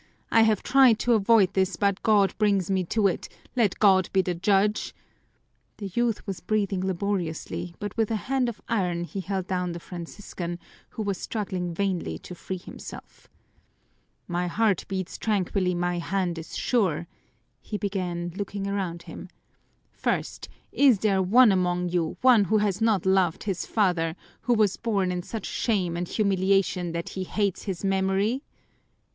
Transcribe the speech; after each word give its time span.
I 0.31 0.41
have 0.41 0.63
tried 0.63 0.97
to 1.01 1.13
avoid 1.13 1.53
this, 1.53 1.75
but 1.75 2.01
God 2.01 2.35
brings 2.39 2.71
me 2.71 2.83
to 2.85 3.05
it 3.05 3.29
let 3.55 3.77
God 3.77 4.09
be 4.11 4.23
the 4.23 4.33
judge!" 4.33 4.95
The 5.77 5.91
youth 5.93 6.25
was 6.25 6.39
breathing 6.39 6.81
laboriously, 6.81 7.75
but 7.77 7.95
with 7.95 8.09
a 8.09 8.15
hand 8.15 8.49
of 8.49 8.61
iron 8.67 9.03
he 9.03 9.19
held 9.21 9.45
down 9.45 9.73
the 9.73 9.79
Franciscan, 9.79 10.57
who 10.89 11.03
was 11.03 11.19
struggling 11.19 11.71
vainly 11.75 12.17
to 12.17 12.33
free 12.33 12.57
himself. 12.57 13.29
"My 14.27 14.47
heart 14.47 14.85
beats 14.87 15.19
tranquilly, 15.19 15.75
my 15.75 15.99
hand 15.99 16.39
is 16.39 16.57
sure," 16.57 17.05
he 17.61 17.77
began, 17.77 18.33
looking 18.35 18.65
around 18.65 19.03
him. 19.03 19.29
"First, 19.91 20.49
is 20.71 20.97
there 20.97 21.21
one 21.21 21.51
among 21.51 21.89
you, 21.89 22.17
one 22.21 22.45
who 22.45 22.57
has 22.57 22.81
not 22.81 23.05
loved 23.05 23.43
his 23.43 23.67
father, 23.67 24.15
who 24.41 24.55
was 24.55 24.77
born 24.77 25.11
in 25.11 25.21
such 25.21 25.45
shame 25.45 25.95
and 25.95 26.07
humiliation 26.07 26.91
that 26.93 27.09
he 27.09 27.23
hates 27.23 27.65
his 27.65 27.83
memory? 27.85 28.41